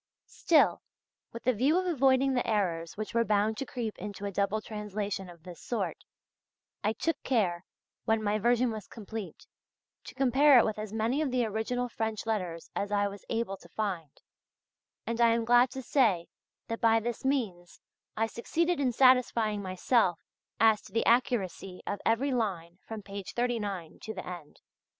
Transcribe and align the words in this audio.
Still, 0.25 0.81
with 1.31 1.43
the 1.43 1.53
view 1.53 1.77
of 1.77 1.85
avoiding 1.85 2.33
the 2.33 2.47
errors 2.47 2.97
which 2.97 3.13
were 3.13 3.23
bound 3.23 3.55
to 3.57 3.67
creep 3.67 3.99
into 3.99 4.25
a 4.25 4.31
double 4.31 4.59
translation 4.59 5.29
of 5.29 5.43
this 5.43 5.61
sort, 5.61 5.97
I 6.83 6.93
took 6.93 7.21
care, 7.21 7.63
when 8.05 8.23
my 8.23 8.39
version 8.39 8.71
was 8.71 8.87
complete, 8.87 9.45
to 10.05 10.15
compare 10.15 10.57
it 10.57 10.65
with 10.65 10.79
as 10.79 10.91
many 10.91 11.21
of 11.21 11.29
the 11.29 11.45
original 11.45 11.87
French 11.87 12.25
letters 12.25 12.71
as 12.75 12.91
I 12.91 13.07
was 13.07 13.23
able 13.29 13.57
to 13.57 13.69
find, 13.69 14.09
and 15.05 15.21
I 15.21 15.35
am 15.35 15.45
glad 15.45 15.69
to 15.69 15.83
say 15.83 16.25
that 16.67 16.81
by 16.81 16.99
this 16.99 17.23
means 17.23 17.79
I 18.17 18.25
succeeded 18.25 18.79
in 18.79 18.91
satisfying 18.93 19.61
myself 19.61 20.19
as 20.59 20.81
to 20.81 20.91
the 20.91 21.05
accuracy 21.05 21.83
of 21.85 22.01
every 22.07 22.31
line 22.31 22.79
from 22.87 23.03
page 23.03 23.35
39 23.35 23.99
to 23.99 24.13
the 24.15 24.25
end. 24.27 24.61